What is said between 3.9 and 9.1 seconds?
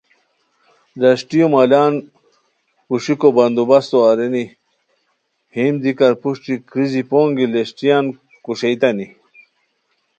ارینی ہیم دیکار پروشٹی کریزی پونگی لشٹیان کوݰیتانی